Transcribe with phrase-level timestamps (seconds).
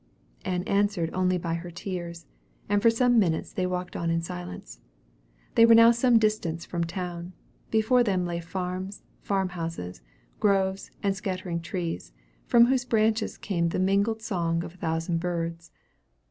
[0.43, 2.25] Ann answered only by her tears;
[2.67, 4.79] and for some minutes they walked on in silence.
[5.53, 7.33] They were now some distance from town.
[7.69, 10.01] Before them lay farms, farm houses,
[10.39, 12.13] groves and scattering trees,
[12.47, 15.71] from whose branches came the mingled song of a thousand birds.